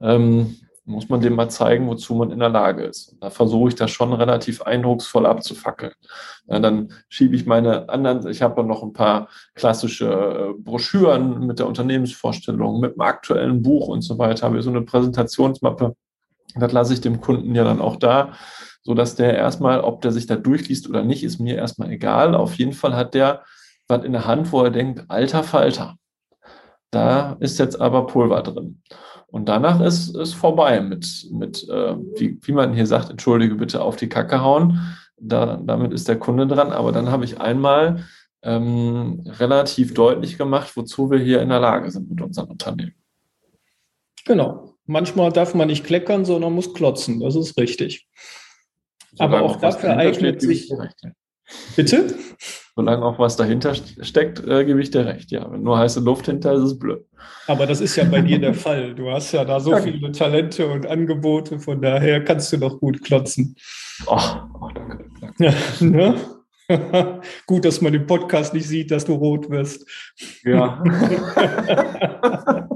ähm, 0.00 0.56
muss 0.84 1.08
man 1.08 1.20
dem 1.20 1.34
mal 1.34 1.48
zeigen, 1.48 1.86
wozu 1.86 2.14
man 2.14 2.32
in 2.32 2.40
der 2.40 2.48
Lage 2.48 2.82
ist. 2.82 3.12
Und 3.12 3.22
da 3.22 3.30
versuche 3.30 3.68
ich 3.68 3.74
das 3.76 3.90
schon 3.92 4.12
relativ 4.12 4.62
eindrucksvoll 4.62 5.26
abzufackeln. 5.26 5.92
Ja, 6.46 6.58
dann 6.58 6.92
schiebe 7.08 7.36
ich 7.36 7.46
meine 7.46 7.88
anderen, 7.88 8.26
ich 8.28 8.42
habe 8.42 8.64
noch 8.64 8.82
ein 8.82 8.92
paar 8.92 9.28
klassische 9.54 10.10
äh, 10.10 10.60
Broschüren 10.60 11.46
mit 11.46 11.60
der 11.60 11.68
Unternehmensvorstellung, 11.68 12.80
mit 12.80 12.94
dem 12.94 13.00
aktuellen 13.00 13.62
Buch 13.62 13.88
und 13.88 14.02
so 14.02 14.18
weiter, 14.18 14.46
habe 14.46 14.58
ich 14.58 14.64
so 14.64 14.70
eine 14.70 14.82
Präsentationsmappe. 14.82 15.94
Das 16.56 16.72
lasse 16.72 16.94
ich 16.94 17.00
dem 17.00 17.20
Kunden 17.20 17.54
ja 17.54 17.64
dann 17.64 17.80
auch 17.80 17.96
da, 17.96 18.32
so 18.82 18.94
dass 18.94 19.14
der 19.14 19.36
erstmal, 19.36 19.80
ob 19.80 20.00
der 20.02 20.12
sich 20.12 20.26
da 20.26 20.36
durchliest 20.36 20.88
oder 20.88 21.02
nicht, 21.02 21.24
ist 21.24 21.38
mir 21.38 21.56
erstmal 21.56 21.90
egal. 21.90 22.34
Auf 22.34 22.54
jeden 22.54 22.72
Fall 22.72 22.94
hat 22.96 23.14
der 23.14 23.42
was 23.88 24.04
in 24.04 24.12
der 24.12 24.26
Hand, 24.26 24.52
wo 24.52 24.62
er 24.62 24.70
denkt, 24.70 25.04
alter 25.08 25.42
Falter, 25.42 25.96
da 26.90 27.36
ist 27.40 27.58
jetzt 27.58 27.80
aber 27.80 28.06
Pulver 28.06 28.42
drin. 28.42 28.82
Und 29.28 29.48
danach 29.48 29.80
ist 29.80 30.14
es 30.14 30.34
vorbei 30.34 30.80
mit, 30.80 31.26
mit 31.30 31.66
äh, 31.68 31.96
wie, 32.16 32.38
wie 32.42 32.52
man 32.52 32.74
hier 32.74 32.86
sagt, 32.86 33.10
entschuldige 33.10 33.54
bitte, 33.54 33.80
auf 33.80 33.96
die 33.96 34.08
Kacke 34.08 34.42
hauen. 34.42 34.78
Da, 35.18 35.56
damit 35.56 35.92
ist 35.92 36.06
der 36.08 36.18
Kunde 36.18 36.46
dran. 36.46 36.70
Aber 36.70 36.92
dann 36.92 37.10
habe 37.10 37.24
ich 37.24 37.40
einmal 37.40 38.04
ähm, 38.42 39.22
relativ 39.26 39.94
deutlich 39.94 40.36
gemacht, 40.36 40.76
wozu 40.76 41.10
wir 41.10 41.18
hier 41.18 41.40
in 41.40 41.48
der 41.48 41.60
Lage 41.60 41.90
sind 41.90 42.10
mit 42.10 42.20
unseren 42.20 42.50
Unternehmen. 42.50 42.94
Genau. 44.26 44.74
Manchmal 44.84 45.32
darf 45.32 45.54
man 45.54 45.68
nicht 45.68 45.84
kleckern, 45.84 46.26
sondern 46.26 46.52
muss 46.52 46.74
klotzen. 46.74 47.20
Das 47.20 47.34
ist 47.34 47.56
richtig. 47.56 48.06
Aber 49.18 49.42
auch 49.42 49.56
dafür 49.56 49.96
eignet 49.96 50.40
sich. 50.40 50.72
Bitte? 51.76 52.14
Solange 52.74 53.04
auch 53.04 53.18
was 53.18 53.36
dahinter 53.36 53.74
steckt, 53.74 54.46
äh, 54.46 54.64
gebe 54.64 54.80
ich 54.80 54.90
dir 54.90 55.04
recht. 55.04 55.30
Ja, 55.30 55.50
wenn 55.52 55.62
nur 55.62 55.76
heiße 55.76 56.00
Luft 56.00 56.24
hinter 56.26 56.54
ist, 56.54 56.60
ist 56.60 56.72
es 56.72 56.78
blöd. 56.78 57.04
Aber 57.46 57.66
das 57.66 57.82
ist 57.82 57.96
ja 57.96 58.04
bei 58.04 58.22
dir 58.22 58.38
der 58.38 58.54
Fall. 58.54 58.94
Du 58.94 59.10
hast 59.10 59.32
ja 59.32 59.44
da 59.44 59.60
so 59.60 59.72
danke. 59.72 59.92
viele 59.92 60.10
Talente 60.12 60.66
und 60.66 60.86
Angebote, 60.86 61.58
von 61.58 61.82
daher 61.82 62.24
kannst 62.24 62.50
du 62.52 62.56
doch 62.56 62.80
gut 62.80 63.04
klotzen. 63.04 63.56
Oh, 64.06 64.18
oh 64.58 64.68
danke. 64.74 65.04
danke. 65.20 65.44
Ja, 65.44 65.52
ne? 65.80 66.14
gut, 67.46 67.64
dass 67.66 67.82
man 67.82 67.92
im 67.92 68.06
Podcast 68.06 68.54
nicht 68.54 68.66
sieht, 68.66 68.90
dass 68.90 69.04
du 69.04 69.14
rot 69.14 69.50
wirst. 69.50 69.86
Ja. 70.44 70.82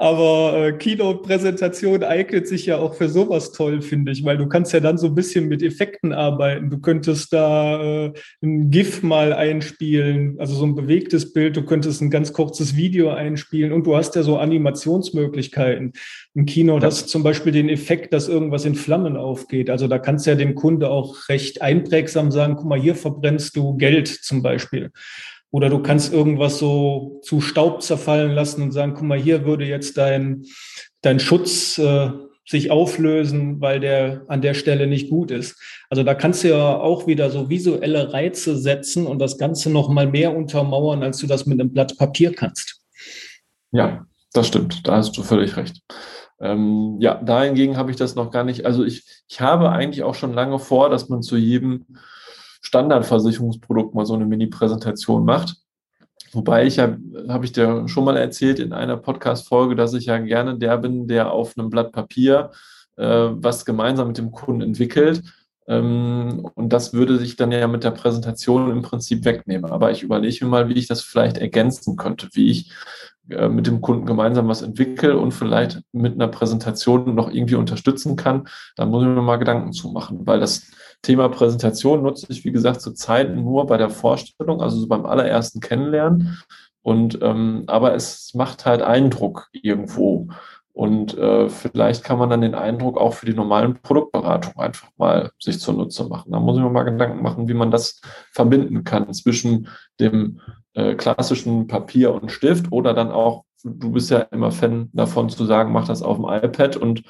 Aber 0.00 0.66
äh, 0.66 0.72
Keynote-Präsentation 0.72 2.04
eignet 2.04 2.46
sich 2.46 2.66
ja 2.66 2.78
auch 2.78 2.94
für 2.94 3.08
sowas 3.08 3.52
toll, 3.52 3.82
finde 3.82 4.12
ich, 4.12 4.24
weil 4.24 4.38
du 4.38 4.46
kannst 4.46 4.72
ja 4.72 4.80
dann 4.80 4.98
so 4.98 5.08
ein 5.08 5.14
bisschen 5.14 5.48
mit 5.48 5.62
Effekten 5.62 6.12
arbeiten. 6.12 6.70
Du 6.70 6.78
könntest 6.78 7.32
da 7.32 8.06
äh, 8.06 8.12
ein 8.42 8.70
GIF 8.70 9.02
mal 9.02 9.32
einspielen, 9.32 10.36
also 10.38 10.54
so 10.54 10.66
ein 10.66 10.74
bewegtes 10.74 11.32
Bild. 11.32 11.56
Du 11.56 11.62
könntest 11.64 12.00
ein 12.00 12.10
ganz 12.10 12.32
kurzes 12.32 12.76
Video 12.76 13.10
einspielen 13.10 13.72
und 13.72 13.86
du 13.86 13.96
hast 13.96 14.14
ja 14.14 14.22
so 14.22 14.38
Animationsmöglichkeiten. 14.38 15.92
Im 16.34 16.46
Keynote 16.46 16.82
ja. 16.82 16.86
hast 16.86 17.02
du 17.02 17.06
zum 17.08 17.22
Beispiel 17.22 17.52
den 17.52 17.68
Effekt, 17.68 18.12
dass 18.12 18.28
irgendwas 18.28 18.64
in 18.64 18.76
Flammen 18.76 19.16
aufgeht. 19.16 19.68
Also 19.70 19.88
da 19.88 19.98
kannst 19.98 20.26
du 20.26 20.30
ja 20.30 20.36
dem 20.36 20.54
Kunde 20.54 20.90
auch 20.90 21.28
recht 21.28 21.60
einprägsam 21.60 22.30
sagen, 22.30 22.54
guck 22.56 22.66
mal, 22.66 22.80
hier 22.80 22.94
verbrennst 22.94 23.56
du 23.56 23.76
Geld 23.76 24.08
zum 24.08 24.42
Beispiel. 24.42 24.90
Oder 25.50 25.70
du 25.70 25.80
kannst 25.80 26.12
irgendwas 26.12 26.58
so 26.58 27.20
zu 27.22 27.40
Staub 27.40 27.82
zerfallen 27.82 28.32
lassen 28.32 28.62
und 28.62 28.72
sagen, 28.72 28.94
guck 28.94 29.04
mal, 29.04 29.18
hier 29.18 29.46
würde 29.46 29.64
jetzt 29.64 29.96
dein, 29.96 30.44
dein 31.00 31.20
Schutz 31.20 31.78
äh, 31.78 32.10
sich 32.46 32.70
auflösen, 32.70 33.60
weil 33.60 33.78
der 33.80 34.22
an 34.28 34.40
der 34.40 34.54
Stelle 34.54 34.86
nicht 34.86 35.10
gut 35.10 35.30
ist. 35.30 35.60
Also 35.90 36.02
da 36.02 36.14
kannst 36.14 36.44
du 36.44 36.48
ja 36.48 36.78
auch 36.78 37.06
wieder 37.06 37.30
so 37.30 37.50
visuelle 37.50 38.12
Reize 38.12 38.56
setzen 38.56 39.06
und 39.06 39.18
das 39.18 39.36
Ganze 39.36 39.70
noch 39.70 39.88
mal 39.90 40.06
mehr 40.06 40.34
untermauern, 40.34 41.02
als 41.02 41.18
du 41.18 41.26
das 41.26 41.44
mit 41.44 41.60
einem 41.60 41.72
Blatt 41.72 41.96
Papier 41.98 42.32
kannst. 42.32 42.80
Ja, 43.70 44.06
das 44.32 44.48
stimmt. 44.48 44.86
Da 44.86 44.96
hast 44.96 45.16
du 45.16 45.22
völlig 45.22 45.56
recht. 45.56 45.82
Ähm, 46.40 46.96
ja, 47.00 47.14
dahingegen 47.22 47.76
habe 47.76 47.90
ich 47.90 47.96
das 47.96 48.14
noch 48.14 48.30
gar 48.30 48.44
nicht. 48.44 48.64
Also 48.64 48.84
ich, 48.84 49.04
ich 49.28 49.40
habe 49.40 49.70
eigentlich 49.70 50.02
auch 50.02 50.14
schon 50.14 50.32
lange 50.32 50.58
vor, 50.58 50.88
dass 50.88 51.08
man 51.08 51.22
zu 51.22 51.36
jedem 51.36 51.86
Standardversicherungsprodukt 52.68 53.94
mal 53.94 54.04
so 54.04 54.12
eine 54.12 54.26
Mini-Präsentation 54.26 55.24
macht. 55.24 55.56
Wobei 56.32 56.66
ich 56.66 56.76
ja, 56.76 56.98
habe 57.28 57.46
ich 57.46 57.52
dir 57.52 57.88
schon 57.88 58.04
mal 58.04 58.18
erzählt 58.18 58.58
in 58.58 58.74
einer 58.74 58.98
Podcast-Folge, 58.98 59.74
dass 59.74 59.94
ich 59.94 60.04
ja 60.04 60.18
gerne 60.18 60.58
der 60.58 60.76
bin, 60.76 61.08
der 61.08 61.32
auf 61.32 61.56
einem 61.56 61.70
Blatt 61.70 61.92
Papier 61.92 62.50
äh, 62.96 63.30
was 63.30 63.64
gemeinsam 63.64 64.08
mit 64.08 64.18
dem 64.18 64.32
Kunden 64.32 64.60
entwickelt. 64.60 65.22
Ähm, 65.68 66.48
und 66.54 66.72
das 66.72 66.94
würde 66.94 67.18
sich 67.18 67.36
dann 67.36 67.52
ja 67.52 67.68
mit 67.68 67.84
der 67.84 67.90
Präsentation 67.90 68.70
im 68.70 68.82
Prinzip 68.82 69.24
wegnehmen. 69.24 69.70
Aber 69.70 69.90
ich 69.90 70.02
überlege 70.02 70.44
mir 70.44 70.50
mal, 70.50 70.68
wie 70.68 70.78
ich 70.78 70.88
das 70.88 71.02
vielleicht 71.02 71.38
ergänzen 71.38 71.96
könnte, 71.96 72.28
wie 72.32 72.50
ich 72.50 72.72
äh, 73.30 73.48
mit 73.48 73.66
dem 73.66 73.82
Kunden 73.82 74.06
gemeinsam 74.06 74.48
was 74.48 74.62
entwickle 74.62 75.18
und 75.18 75.32
vielleicht 75.32 75.82
mit 75.92 76.14
einer 76.14 76.28
Präsentation 76.28 77.14
noch 77.14 77.30
irgendwie 77.30 77.56
unterstützen 77.56 78.16
kann. 78.16 78.48
Da 78.76 78.86
muss 78.86 79.02
ich 79.02 79.08
mir 79.08 79.20
mal 79.20 79.36
Gedanken 79.36 79.72
zu 79.72 79.90
machen, 79.90 80.26
weil 80.26 80.40
das 80.40 80.70
Thema 81.02 81.28
Präsentation 81.28 82.02
nutze 82.02 82.26
ich, 82.30 82.44
wie 82.44 82.52
gesagt, 82.52 82.80
zurzeit 82.80 83.36
nur 83.36 83.66
bei 83.66 83.76
der 83.76 83.90
Vorstellung, 83.90 84.62
also 84.62 84.78
so 84.78 84.88
beim 84.88 85.04
allerersten 85.04 85.60
Kennenlernen. 85.60 86.42
Und 86.80 87.18
ähm, 87.20 87.64
aber 87.66 87.94
es 87.94 88.32
macht 88.34 88.64
halt 88.64 88.80
Eindruck 88.80 89.48
irgendwo. 89.52 90.28
Und 90.78 91.18
äh, 91.18 91.48
vielleicht 91.48 92.04
kann 92.04 92.20
man 92.20 92.30
dann 92.30 92.40
den 92.40 92.54
Eindruck 92.54 92.98
auch 92.98 93.14
für 93.14 93.26
die 93.26 93.34
normalen 93.34 93.74
Produktberatungen 93.82 94.60
einfach 94.60 94.88
mal 94.96 95.32
sich 95.40 95.58
zunutze 95.58 96.04
machen. 96.04 96.30
Da 96.30 96.38
muss 96.38 96.56
ich 96.56 96.62
mir 96.62 96.70
mal 96.70 96.84
Gedanken 96.84 97.20
machen, 97.20 97.48
wie 97.48 97.54
man 97.54 97.72
das 97.72 98.00
verbinden 98.30 98.84
kann 98.84 99.12
zwischen 99.12 99.66
dem 99.98 100.38
äh, 100.74 100.94
klassischen 100.94 101.66
Papier 101.66 102.14
und 102.14 102.30
Stift 102.30 102.70
oder 102.70 102.94
dann 102.94 103.10
auch, 103.10 103.42
du 103.64 103.90
bist 103.90 104.08
ja 104.12 104.20
immer 104.30 104.52
Fan 104.52 104.88
davon 104.92 105.28
zu 105.28 105.44
sagen, 105.46 105.72
mach 105.72 105.88
das 105.88 106.00
auf 106.00 106.16
dem 106.16 106.26
iPad 106.26 106.76
und 106.76 107.02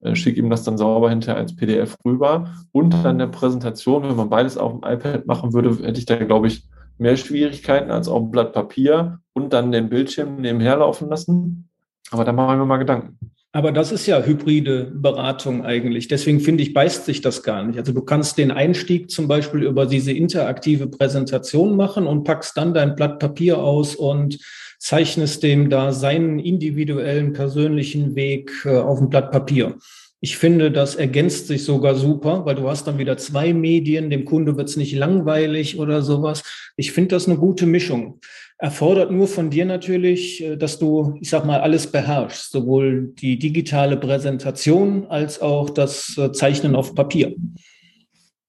äh, 0.00 0.16
schicke 0.16 0.40
ihm 0.40 0.50
das 0.50 0.64
dann 0.64 0.76
sauber 0.76 1.08
hinterher 1.08 1.40
als 1.40 1.54
PDF 1.54 1.96
rüber. 2.04 2.52
Und 2.72 3.04
dann 3.04 3.20
der 3.20 3.28
Präsentation, 3.28 4.02
wenn 4.02 4.16
man 4.16 4.30
beides 4.30 4.58
auf 4.58 4.72
dem 4.72 4.82
iPad 4.82 5.26
machen 5.26 5.52
würde, 5.52 5.70
hätte 5.86 6.00
ich 6.00 6.06
da, 6.06 6.16
glaube 6.16 6.48
ich, 6.48 6.64
mehr 6.98 7.16
Schwierigkeiten 7.16 7.92
als 7.92 8.08
auf 8.08 8.18
dem 8.18 8.32
Blatt 8.32 8.52
Papier 8.52 9.20
und 9.32 9.52
dann 9.52 9.70
den 9.70 9.90
Bildschirm 9.90 10.40
nebenher 10.40 10.78
laufen 10.78 11.08
lassen. 11.08 11.68
Aber 12.12 12.24
da 12.24 12.32
machen 12.32 12.58
wir 12.58 12.66
mal 12.66 12.76
Gedanken. 12.76 13.18
Aber 13.54 13.70
das 13.70 13.92
ist 13.92 14.06
ja 14.06 14.22
hybride 14.22 14.92
Beratung 14.94 15.64
eigentlich. 15.64 16.08
Deswegen 16.08 16.40
finde 16.40 16.62
ich, 16.62 16.72
beißt 16.72 17.04
sich 17.04 17.20
das 17.20 17.42
gar 17.42 17.62
nicht. 17.64 17.78
Also 17.78 17.92
du 17.92 18.00
kannst 18.00 18.38
den 18.38 18.50
Einstieg 18.50 19.10
zum 19.10 19.28
Beispiel 19.28 19.64
über 19.64 19.84
diese 19.84 20.12
interaktive 20.12 20.86
Präsentation 20.86 21.76
machen 21.76 22.06
und 22.06 22.24
packst 22.24 22.56
dann 22.56 22.72
dein 22.72 22.94
Blatt 22.94 23.18
Papier 23.18 23.58
aus 23.58 23.94
und 23.94 24.38
zeichnest 24.78 25.42
dem 25.42 25.68
da 25.68 25.92
seinen 25.92 26.38
individuellen 26.38 27.34
persönlichen 27.34 28.14
Weg 28.14 28.50
äh, 28.64 28.78
auf 28.78 28.98
dem 28.98 29.10
Blatt 29.10 29.30
Papier. 29.30 29.76
Ich 30.24 30.36
finde, 30.36 30.70
das 30.70 30.94
ergänzt 30.94 31.48
sich 31.48 31.64
sogar 31.64 31.96
super, 31.96 32.46
weil 32.46 32.54
du 32.54 32.68
hast 32.68 32.86
dann 32.86 32.96
wieder 32.96 33.16
zwei 33.16 33.52
Medien, 33.52 34.08
dem 34.08 34.24
Kunde 34.24 34.56
wird 34.56 34.68
es 34.68 34.76
nicht 34.76 34.94
langweilig 34.94 35.80
oder 35.80 36.00
sowas. 36.00 36.44
Ich 36.76 36.92
finde 36.92 37.16
das 37.16 37.26
eine 37.26 37.38
gute 37.38 37.66
Mischung. 37.66 38.20
Erfordert 38.56 39.10
nur 39.10 39.26
von 39.26 39.50
dir 39.50 39.64
natürlich, 39.64 40.40
äh, 40.40 40.56
dass 40.56 40.78
du, 40.78 41.16
ich 41.20 41.28
sag 41.28 41.44
mal, 41.44 41.60
alles 41.60 41.88
beherrschst, 41.88 42.52
sowohl 42.52 43.12
die 43.18 43.36
digitale 43.36 43.96
Präsentation 43.96 45.06
als 45.08 45.42
auch 45.42 45.70
das 45.70 46.16
äh, 46.16 46.30
Zeichnen 46.30 46.76
auf 46.76 46.94
Papier. 46.94 47.34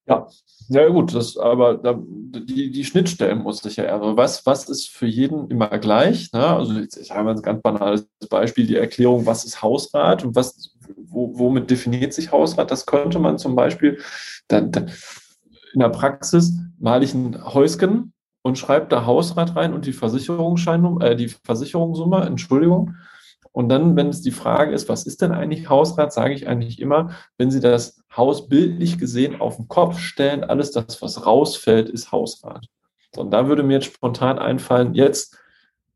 Ja, 0.05 0.27
ja, 0.69 0.87
gut, 0.89 1.13
das, 1.13 1.37
aber 1.37 1.75
da, 1.75 1.99
die, 1.99 2.71
die 2.71 2.85
Schnittstellen 2.85 3.39
muss 3.39 3.65
ich 3.65 3.75
ja 3.75 3.83
eher. 3.85 3.99
Was, 4.15 4.45
was 4.45 4.69
ist 4.69 4.89
für 4.89 5.07
jeden 5.07 5.49
immer 5.49 5.67
gleich? 5.79 6.31
Ne? 6.31 6.45
Also, 6.45 6.79
ich, 6.79 6.95
ich 6.99 7.11
habe 7.11 7.31
ein 7.31 7.41
ganz 7.41 7.61
banales 7.61 8.07
Beispiel, 8.29 8.67
die 8.67 8.75
Erklärung, 8.75 9.25
was 9.25 9.45
ist 9.45 9.61
Hausrat 9.61 10.23
und 10.23 10.35
was, 10.35 10.73
wo, 11.13 11.37
womit 11.37 11.69
definiert 11.69 12.13
sich 12.13 12.31
Hausrat? 12.31 12.71
Das 12.71 12.85
könnte 12.85 13.19
man 13.19 13.37
zum 13.37 13.55
Beispiel 13.55 13.99
dann, 14.47 14.71
dann 14.71 14.91
in 15.73 15.79
der 15.79 15.89
Praxis 15.89 16.53
male 16.79 17.05
ich 17.05 17.13
ein 17.13 17.43
Häuschen 17.53 18.13
und 18.41 18.57
schreibe 18.57 18.87
da 18.87 19.05
Hausrat 19.05 19.55
rein 19.55 19.73
und 19.73 19.85
die 19.85 19.93
Versicherungsscheinnummer, 19.93 21.05
äh, 21.05 21.15
die 21.15 21.29
Versicherungssumme, 21.29 22.21
Entschuldigung. 22.25 22.95
Und 23.51 23.69
dann, 23.69 23.95
wenn 23.95 24.09
es 24.09 24.21
die 24.21 24.31
Frage 24.31 24.73
ist, 24.73 24.89
was 24.89 25.05
ist 25.05 25.21
denn 25.21 25.31
eigentlich 25.31 25.69
Hausrat, 25.69 26.11
sage 26.11 26.33
ich 26.33 26.47
eigentlich 26.47 26.81
immer, 26.81 27.11
wenn 27.37 27.51
Sie 27.51 27.59
das 27.59 28.03
Haus 28.15 28.49
bildlich 28.49 28.97
gesehen 28.97 29.39
auf 29.39 29.57
den 29.57 29.67
Kopf 29.67 29.99
stellen, 29.99 30.43
alles 30.43 30.71
das, 30.71 31.01
was 31.01 31.25
rausfällt, 31.25 31.87
ist 31.87 32.11
Hausrat. 32.11 32.65
Und 33.15 33.31
da 33.31 33.47
würde 33.47 33.61
mir 33.61 33.73
jetzt 33.73 33.93
spontan 33.93 34.39
einfallen, 34.39 34.95
jetzt 34.95 35.37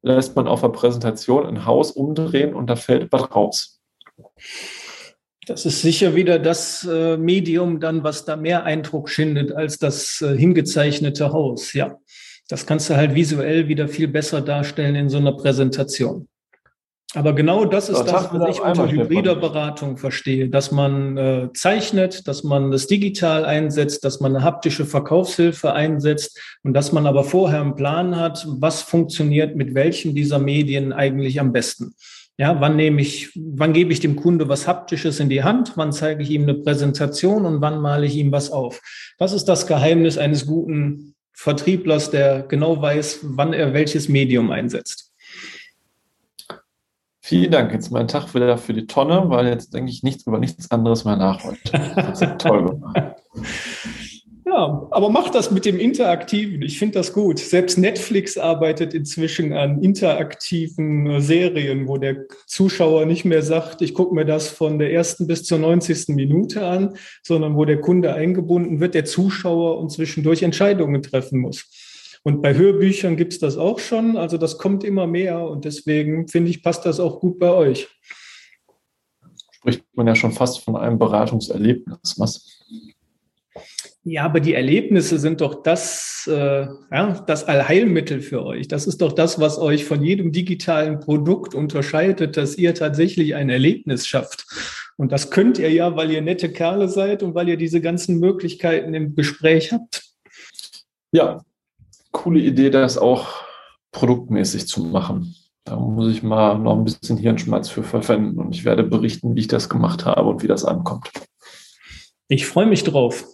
lässt 0.04 0.36
man 0.36 0.48
auf 0.48 0.62
der 0.62 0.70
Präsentation 0.70 1.48
ein 1.48 1.66
Haus 1.66 1.92
umdrehen 1.92 2.54
und 2.54 2.68
da 2.68 2.76
fällt 2.76 3.12
was 3.12 3.36
raus. 3.36 3.82
Das 5.48 5.66
ist 5.66 5.82
sicher 5.82 6.14
wieder 6.14 6.40
das 6.40 6.86
äh, 6.86 7.16
Medium 7.16 7.80
dann, 7.80 8.04
was 8.04 8.26
da 8.26 8.36
mehr 8.36 8.66
Eindruck 8.66 9.10
schindet 9.10 9.54
als 9.54 9.78
das 9.78 10.22
äh, 10.22 10.38
hingezeichnete 10.38 11.32
Haus. 11.32 11.72
Ja, 11.72 11.98
das 12.50 12.66
kannst 12.66 12.90
du 12.90 12.98
halt 12.98 13.16
visuell 13.16 13.70
wieder 13.70 13.88
viel 13.88 14.10
besser 14.10 14.42
darstellen 14.42 14.96
in 14.96 15.10
so 15.10 15.18
einer 15.18 15.32
Präsentation. 15.32 16.28
Aber 17.14 17.34
genau 17.34 17.64
das 17.64 17.88
ist 17.88 18.04
das, 18.04 18.34
was 18.34 18.58
ich 18.58 18.62
unter 18.62 18.92
hybrider 18.92 19.38
Beratung 19.38 19.96
verstehe, 19.96 20.50
dass 20.50 20.72
man 20.72 21.16
äh, 21.16 21.50
zeichnet, 21.54 22.28
dass 22.28 22.44
man 22.44 22.70
das 22.70 22.88
digital 22.88 23.46
einsetzt, 23.46 24.04
dass 24.04 24.20
man 24.20 24.36
eine 24.36 24.44
haptische 24.44 24.86
Verkaufshilfe 24.86 25.72
einsetzt 25.72 26.38
und 26.64 26.74
dass 26.74 26.92
man 26.92 27.08
aber 27.08 27.24
vorher 27.24 27.62
einen 27.62 27.76
Plan 27.76 28.18
hat, 28.18 28.46
was 28.50 28.82
funktioniert 28.82 29.56
mit 29.56 29.74
welchen 29.74 30.14
dieser 30.14 30.40
Medien 30.40 30.92
eigentlich 30.92 31.40
am 31.40 31.54
besten. 31.54 31.96
Ja, 32.40 32.62
wann 32.62 32.76
nehme 32.76 33.02
ich, 33.02 33.32
wann 33.36 33.74
gebe 33.74 33.92
ich 33.92 34.00
dem 34.00 34.16
Kunde 34.16 34.48
was 34.48 34.68
Haptisches 34.68 35.20
in 35.20 35.28
die 35.28 35.44
Hand? 35.44 35.74
Wann 35.76 35.92
zeige 35.92 36.22
ich 36.22 36.30
ihm 36.30 36.44
eine 36.44 36.54
Präsentation 36.54 37.46
und 37.46 37.62
wann 37.62 37.82
male 37.82 38.06
ich 38.06 38.16
ihm 38.16 38.32
was 38.32 38.52
auf? 38.52 38.80
Das 39.18 39.34
ist 39.34 39.46
das 39.46 39.66
Geheimnis 39.66 40.20
eines 40.20 40.46
guten 40.46 41.16
Vertrieblers, 41.34 42.12
der 42.12 42.44
genau 42.44 42.80
weiß, 42.80 43.22
wann 43.24 43.54
er 43.54 43.74
welches 43.74 44.08
Medium 44.08 44.52
einsetzt. 44.52 45.12
Vielen 47.22 47.52
Dank. 47.52 47.74
Jetzt 47.74 47.92
mein 47.92 48.08
Tag 48.08 48.34
wieder 48.36 48.58
für 48.58 48.74
die 48.74 48.88
Tonne, 48.88 49.24
weil 49.30 49.48
jetzt 49.48 49.74
denke 49.74 49.92
ich 49.92 50.04
nichts 50.04 50.26
über 50.26 50.40
nichts 50.40 50.72
anderes 50.72 51.06
mehr 51.06 51.18
nach 51.18 51.44
heute. 51.44 51.60
Das 51.96 52.22
ist 52.22 52.38
toll 52.38 52.66
gemacht. 52.66 53.16
Ja, 54.50 54.88
aber 54.92 55.10
mach 55.10 55.30
das 55.30 55.52
mit 55.52 55.66
dem 55.66 55.78
Interaktiven. 55.78 56.62
Ich 56.62 56.80
finde 56.80 57.00
das 57.00 57.12
gut. 57.12 57.38
Selbst 57.38 57.78
Netflix 57.78 58.38
arbeitet 58.38 58.94
inzwischen 58.94 59.52
an 59.52 59.84
interaktiven 59.84 61.06
äh, 61.08 61.22
Serien, 61.22 61.88
wo 61.90 61.98
der 61.98 62.28
Zuschauer 62.46 63.06
nicht 63.06 63.26
mehr 63.26 63.42
sagt, 63.42 63.82
ich 63.82 63.94
gucke 63.94 64.16
mir 64.16 64.24
das 64.24 64.48
von 64.48 64.80
der 64.80 64.94
ersten 64.94 65.28
bis 65.28 65.44
zur 65.44 65.60
90. 65.60 66.16
Minute 66.16 66.66
an, 66.66 66.96
sondern 67.24 67.58
wo 67.58 67.66
der 67.66 67.82
Kunde 67.82 68.14
eingebunden 68.14 68.80
wird, 68.80 68.94
der 68.94 69.04
Zuschauer 69.04 69.80
und 69.80 69.92
zwischendurch 69.92 70.44
Entscheidungen 70.44 71.02
treffen 71.04 71.40
muss. 71.40 71.66
Und 72.24 72.42
bei 72.42 72.56
Hörbüchern 72.56 73.18
gibt 73.18 73.34
es 73.34 73.40
das 73.40 73.58
auch 73.58 73.80
schon. 73.80 74.16
Also 74.16 74.38
das 74.38 74.58
kommt 74.58 74.86
immer 74.86 75.08
mehr 75.08 75.42
und 75.42 75.66
deswegen 75.66 76.30
finde 76.30 76.52
ich, 76.52 76.64
passt 76.64 76.86
das 76.86 77.02
auch 77.02 77.20
gut 77.20 77.38
bei 77.38 77.52
euch. 77.52 77.90
Spricht 79.52 79.84
man 79.94 80.08
ja 80.08 80.16
schon 80.16 80.32
fast 80.32 80.62
von 80.62 80.78
einem 80.78 80.98
Beratungserlebnis. 80.98 82.16
Was? 82.18 82.64
Ja, 84.10 84.24
aber 84.24 84.40
die 84.40 84.54
Erlebnisse 84.54 85.20
sind 85.20 85.42
doch 85.42 85.64
das, 85.64 86.30
äh, 86.32 86.66
ja, 86.92 87.26
das 87.28 87.44
Allheilmittel 87.44 88.22
für 88.22 88.46
euch. 88.46 88.70
Das 88.70 88.88
ist 88.88 89.02
doch 89.02 89.12
das, 89.12 89.38
was 89.42 89.60
euch 89.60 89.84
von 89.84 90.02
jedem 90.02 90.32
digitalen 90.32 91.02
Produkt 91.02 91.54
unterscheidet, 91.54 92.38
dass 92.38 92.58
ihr 92.58 92.74
tatsächlich 92.74 93.36
ein 93.36 93.50
Erlebnis 93.50 94.08
schafft. 94.08 94.46
Und 94.96 95.12
das 95.12 95.30
könnt 95.30 95.60
ihr 95.60 95.70
ja, 95.74 95.98
weil 95.98 96.10
ihr 96.10 96.22
nette 96.22 96.50
Kerle 96.54 96.88
seid 96.88 97.22
und 97.22 97.36
weil 97.36 97.50
ihr 97.50 97.58
diese 97.58 97.82
ganzen 97.82 98.18
Möglichkeiten 98.22 98.94
im 98.94 99.14
Gespräch 99.14 99.74
habt. 99.74 100.06
Ja, 101.12 101.44
coole 102.14 102.40
Idee, 102.40 102.70
das 102.70 102.98
auch 102.98 103.28
produktmäßig 103.92 104.70
zu 104.70 104.86
machen. 104.86 105.36
Da 105.66 105.76
muss 105.76 106.10
ich 106.10 106.24
mal 106.24 106.58
noch 106.58 106.78
ein 106.78 106.86
bisschen 106.86 107.18
Hirnschmerz 107.18 107.68
für 107.68 107.84
verwenden 107.84 108.40
und 108.40 108.56
ich 108.56 108.64
werde 108.64 108.84
berichten, 108.84 109.36
wie 109.36 109.42
ich 109.42 109.48
das 109.50 109.68
gemacht 109.68 110.06
habe 110.06 110.30
und 110.30 110.44
wie 110.44 110.48
das 110.48 110.64
ankommt. 110.64 111.12
Ich 112.30 112.46
freue 112.46 112.68
mich 112.68 112.86
drauf. 112.86 113.26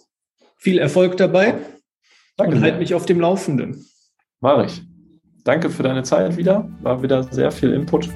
Viel 0.64 0.78
Erfolg 0.78 1.18
dabei 1.18 1.56
Danke 2.38 2.56
und 2.56 2.62
halt 2.62 2.78
mich 2.78 2.94
auf 2.94 3.04
dem 3.04 3.20
Laufenden. 3.20 3.84
Mache 4.40 4.64
ich. 4.64 4.82
Danke 5.44 5.68
für 5.68 5.82
deine 5.82 6.04
Zeit 6.04 6.38
wieder. 6.38 6.66
War 6.80 7.02
wieder 7.02 7.22
sehr 7.22 7.52
viel 7.52 7.74
Input. 7.74 8.08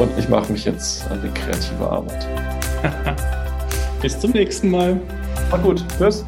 Und 0.00 0.10
ich 0.18 0.28
mache 0.28 0.50
mich 0.50 0.64
jetzt 0.64 1.08
an 1.08 1.22
die 1.22 1.28
kreative 1.28 1.88
Arbeit. 1.88 2.26
Bis 4.02 4.18
zum 4.18 4.32
nächsten 4.32 4.68
Mal. 4.68 5.00
Mach 5.52 5.62
gut. 5.62 5.84
Tschüss. 5.96 6.24